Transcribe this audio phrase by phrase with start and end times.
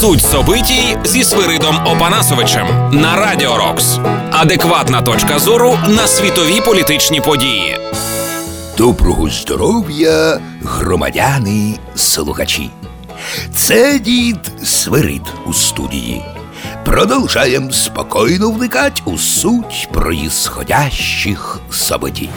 [0.00, 3.98] Суть собитій зі Свиридом Опанасовичем на Радіо Рокс.
[4.30, 7.78] Адекватна точка зору на світові політичні події.
[8.76, 12.70] Доброго здоров'я, громадяни, слухачі.
[13.54, 16.22] Це дід Свирид у студії.
[16.84, 22.28] Продовжаємо спокійно вникати у суть проїсходящих событий.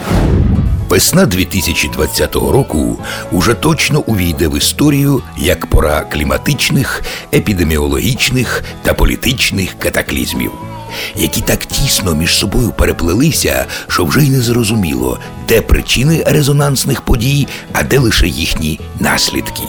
[0.91, 2.99] Весна 2020 року
[3.31, 7.03] уже точно увійде в історію як пора кліматичних,
[7.33, 10.51] епідеміологічних та політичних катаклізмів,
[11.15, 17.47] які так тісно між собою переплелися, що вже й не зрозуміло, де причини резонансних подій,
[17.73, 19.63] а де лише їхні наслідки.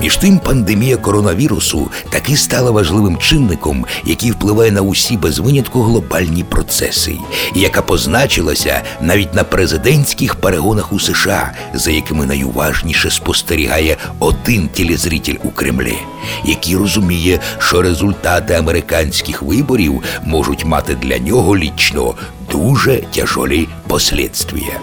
[0.00, 6.44] Між тим, пандемія коронавірусу таки стала важливим чинником, який впливає на усі без винятку глобальні
[6.44, 7.16] процеси,
[7.54, 15.36] і яка позначилася навіть на президентських перегонах у США, за якими найуважніше спостерігає один телезритель
[15.44, 15.98] у Кремлі,
[16.44, 22.14] який розуміє, що результати американських виборів можуть мати для нього лічно
[22.52, 24.80] дуже тяжолі послідствия.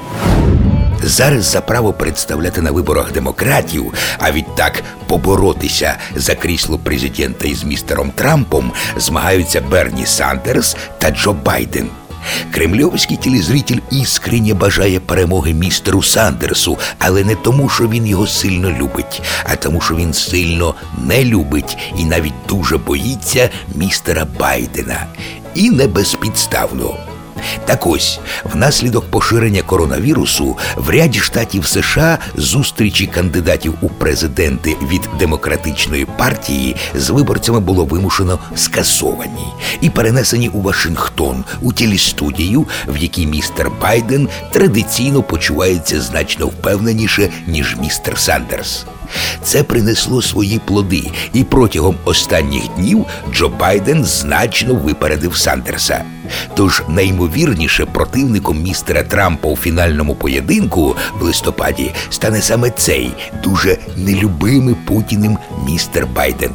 [1.03, 8.11] Зараз за право представляти на виборах демократів, а відтак поборотися за крісло президента із містером
[8.11, 11.89] Трампом змагаються Берні Сандерс та Джо Байден.
[12.51, 19.21] Кремльовський телезритель іскренне бажає перемоги містеру Сандерсу, але не тому, що він його сильно любить,
[19.43, 20.75] а тому, що він сильно
[21.07, 25.05] не любить і навіть дуже боїться містера Байдена.
[25.55, 27.12] І не безпідставно.
[27.65, 36.05] Так ось, внаслідок поширення коронавірусу в ряді штатів США зустрічі кандидатів у президенти від демократичної
[36.05, 39.47] партії з виборцями було вимушено скасовані
[39.81, 47.77] і перенесені у Вашингтон у телестудію, в якій містер Байден традиційно почувається значно впевненіше ніж
[47.81, 48.85] містер Сандерс.
[49.43, 56.03] Це принесло свої плоди, і протягом останніх днів Джо Байден значно випередив Сандерса.
[56.55, 56.83] Тож
[57.33, 63.13] найімовірніше противником містера Трампа у фінальному поєдинку в листопаді стане саме цей
[63.43, 66.51] дуже нелюбимий Путіним містер Байден.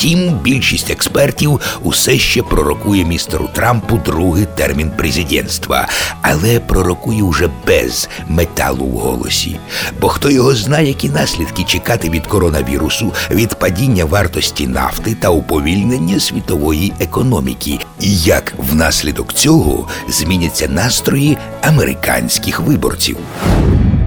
[0.00, 5.88] Втім, більшість експертів усе ще пророкує містеру Трампу другий термін президентства,
[6.22, 9.58] але пророкує уже без металу в голосі.
[10.00, 16.20] Бо хто його знає, які наслідки чекати від коронавірусу, від падіння вартості нафти та уповільнення
[16.20, 23.16] світової економіки, і як внаслідок цього зміняться настрої американських виборців.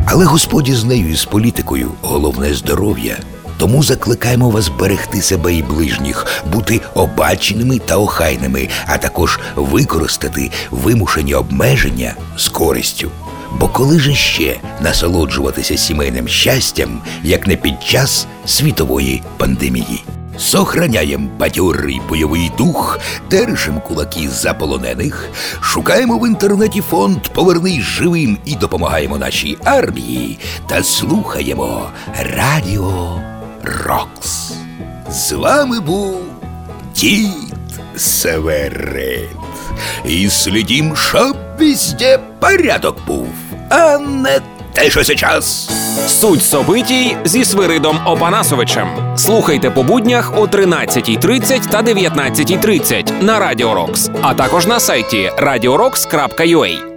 [0.05, 3.17] Але господі з нею і з політикою головне здоров'я.
[3.63, 11.33] Тому закликаємо вас берегти себе і ближніх, бути обаченими та охайними, а також використати вимушені
[11.33, 13.11] обмеження з користю.
[13.59, 20.03] Бо коли же ще насолоджуватися сімейним щастям, як не під час світової пандемії?
[20.37, 22.99] Сохраняємо бадьорий бойовий дух,
[23.29, 25.29] держим кулаки за полонених,
[25.61, 31.89] шукаємо в інтернеті фонд Повернись живим і допомагаємо нашій армії та слухаємо
[32.35, 33.21] Радіо
[33.63, 34.51] Рокс.
[35.09, 36.21] З вами був
[36.95, 37.29] дід
[37.95, 39.29] Северет.
[40.05, 43.27] І слідім, щоб везде порядок був,
[43.69, 44.39] а не
[44.73, 45.69] те, що сейчас.
[46.07, 48.87] Суть собитій зі Свиридом Опанасовичем.
[49.17, 56.92] Слухайте по буднях о 13.30 та 19.30 на Радіо Рокс, а також на сайті radiorocks.ua.